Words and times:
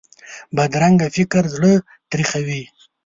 بدرنګه 0.55 1.07
فکر 1.15 1.43
زړه 1.55 1.73
تریخوي 2.11 2.61